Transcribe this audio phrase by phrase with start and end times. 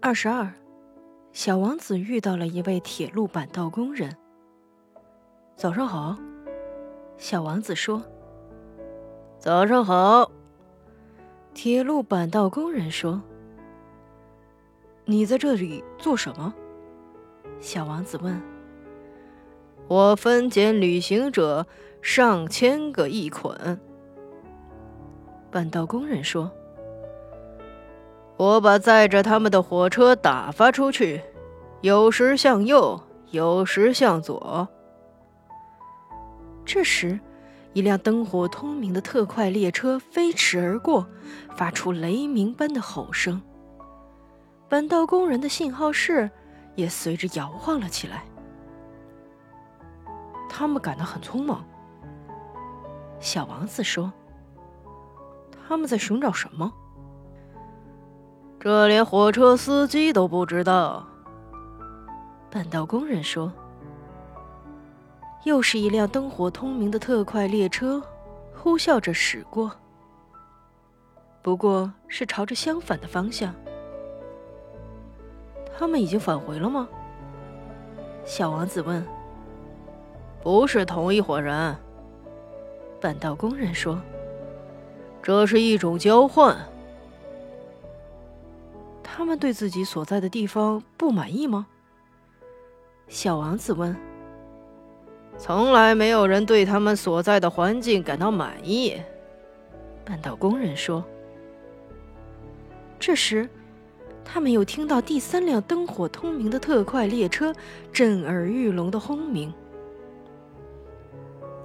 [0.00, 0.48] 二十二，
[1.32, 4.16] 小王子遇到了一位铁路板道工人。
[5.56, 6.16] 早上好，
[7.16, 8.00] 小王子说。
[9.40, 10.30] 早上好，
[11.52, 13.20] 铁路板道工人说。
[15.04, 16.54] 你在这里做什么？
[17.58, 18.40] 小王子问。
[19.88, 21.66] 我分拣旅行者
[22.00, 23.80] 上千个一捆。
[25.50, 26.48] 板道工人说。
[28.38, 31.20] 我把载着他们的火车打发出去，
[31.80, 33.02] 有时向右，
[33.32, 34.68] 有时向左。
[36.64, 37.18] 这时，
[37.72, 41.04] 一辆灯火通明的特快列车飞驰而过，
[41.56, 43.42] 发出雷鸣般的吼声。
[44.68, 46.30] 本道工人的信号室
[46.76, 48.22] 也随着摇晃了起来。
[50.48, 51.64] 他们赶得很匆忙。
[53.18, 54.12] 小王子说
[55.66, 56.72] ：“他们在寻找什么？”
[58.60, 61.06] 这连火车司机都不知道。
[62.50, 63.52] 半道工人说
[65.44, 68.02] ：“又是一辆灯火通明的特快列车，
[68.52, 69.70] 呼啸着驶过。
[71.40, 73.54] 不过是朝着相反的方向。
[75.78, 76.88] 他们已经返回了吗？”
[78.26, 79.06] 小王子问。
[80.42, 81.76] “不是同一伙人。”
[83.00, 84.00] 半道工人说
[85.22, 86.56] ，“这是一种交换。”
[89.18, 91.66] 他们对自己所在的地方不满意吗？
[93.08, 93.96] 小王子问。
[95.36, 98.96] 从来没有人对他们所在的环境感到满意，
[100.04, 101.04] 半岛工人说。
[103.00, 103.48] 这时，
[104.24, 107.52] 他们又听到第三辆灯火通明的特快列车
[107.92, 109.52] 震耳欲聋的轰鸣。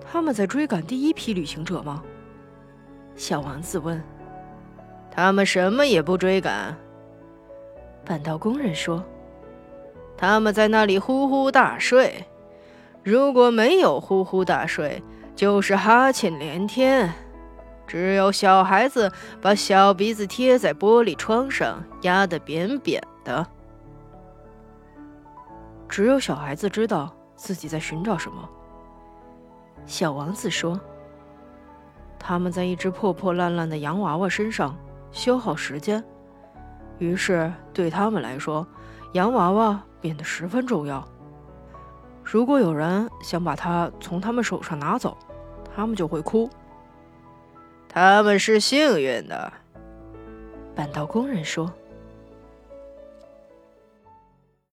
[0.00, 2.00] 他们在追赶第一批旅行者吗？
[3.16, 4.00] 小王子问。
[5.10, 6.78] 他们什么也不追赶。
[8.10, 9.04] 反倒工人说
[10.18, 12.24] ：“他们在那里呼呼大睡。
[13.04, 15.00] 如果没有呼呼大睡，
[15.36, 17.14] 就是哈欠连天。
[17.86, 23.46] 只有小孩子把小鼻子贴在玻璃窗上，压得扁扁的。
[25.88, 28.50] 只有小孩子知道自己在寻找什么。”
[29.86, 30.80] 小王子说
[32.18, 34.76] ：“他们在一只破破烂烂的洋娃娃身上
[35.12, 36.02] 消耗时间。”
[37.00, 38.64] 于是，对他们来说，
[39.14, 41.04] 洋娃娃变得十分重要。
[42.22, 45.16] 如果有人想把它从他们手上拿走，
[45.74, 46.48] 他们就会哭。
[47.88, 49.52] 他们是幸运的，
[50.76, 51.72] 板道工人说。